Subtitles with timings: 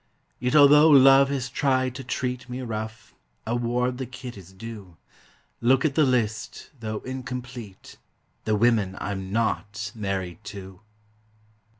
[0.39, 3.13] Yet although Love has tried to treat Me rough,
[3.45, 4.97] award the kid his due.
[5.61, 7.97] Look at the list, though incomplete:
[8.45, 10.79] The women I'm not married to.